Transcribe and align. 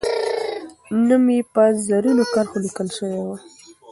نوم 1.07 1.25
یې 1.35 1.39
به 1.43 1.49
په 1.53 1.63
زرینو 1.87 2.23
کرښو 2.33 2.57
لیکل 2.65 2.87
سوی 2.97 3.15
وو. 3.23 3.35